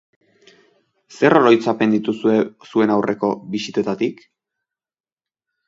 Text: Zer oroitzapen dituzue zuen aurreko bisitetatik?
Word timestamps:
Zer 1.17 1.35
oroitzapen 1.39 1.93
dituzue 1.97 2.39
zuen 2.71 2.95
aurreko 2.95 3.31
bisitetatik? 3.55 4.27